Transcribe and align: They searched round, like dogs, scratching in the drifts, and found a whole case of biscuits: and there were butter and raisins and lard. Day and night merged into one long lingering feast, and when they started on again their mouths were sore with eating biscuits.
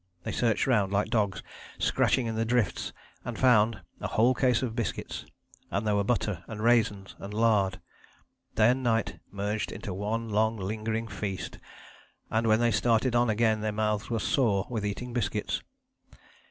They 0.23 0.31
searched 0.31 0.65
round, 0.65 0.91
like 0.91 1.11
dogs, 1.11 1.43
scratching 1.77 2.25
in 2.25 2.33
the 2.33 2.43
drifts, 2.43 2.91
and 3.23 3.37
found 3.37 3.81
a 3.99 4.07
whole 4.07 4.33
case 4.33 4.63
of 4.63 4.75
biscuits: 4.75 5.27
and 5.69 5.85
there 5.85 5.95
were 5.95 6.03
butter 6.03 6.43
and 6.47 6.59
raisins 6.59 7.15
and 7.19 7.31
lard. 7.31 7.79
Day 8.55 8.69
and 8.69 8.81
night 8.81 9.19
merged 9.29 9.71
into 9.71 9.93
one 9.93 10.27
long 10.27 10.57
lingering 10.57 11.07
feast, 11.07 11.59
and 12.31 12.47
when 12.47 12.59
they 12.59 12.71
started 12.71 13.15
on 13.15 13.29
again 13.29 13.61
their 13.61 13.71
mouths 13.71 14.09
were 14.09 14.17
sore 14.17 14.65
with 14.71 14.83
eating 14.87 15.13
biscuits. 15.13 15.61